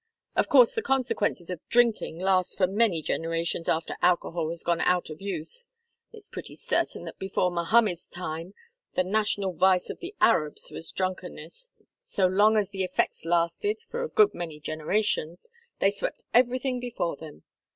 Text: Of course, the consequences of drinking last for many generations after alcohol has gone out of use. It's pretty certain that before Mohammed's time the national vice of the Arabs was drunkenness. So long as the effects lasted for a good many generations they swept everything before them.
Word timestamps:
Of 0.35 0.49
course, 0.49 0.73
the 0.73 0.81
consequences 0.81 1.51
of 1.51 1.59
drinking 1.69 2.17
last 2.17 2.57
for 2.57 2.65
many 2.65 3.03
generations 3.03 3.69
after 3.69 3.95
alcohol 4.01 4.49
has 4.49 4.63
gone 4.63 4.81
out 4.81 5.11
of 5.11 5.21
use. 5.21 5.69
It's 6.11 6.27
pretty 6.27 6.55
certain 6.55 7.03
that 7.03 7.19
before 7.19 7.51
Mohammed's 7.51 8.07
time 8.07 8.55
the 8.95 9.03
national 9.03 9.53
vice 9.53 9.91
of 9.91 9.99
the 9.99 10.15
Arabs 10.19 10.71
was 10.71 10.91
drunkenness. 10.91 11.71
So 12.03 12.25
long 12.25 12.57
as 12.57 12.71
the 12.71 12.83
effects 12.83 13.25
lasted 13.25 13.81
for 13.89 14.01
a 14.01 14.09
good 14.09 14.33
many 14.33 14.59
generations 14.59 15.51
they 15.77 15.91
swept 15.91 16.23
everything 16.33 16.79
before 16.79 17.15
them. 17.15 17.43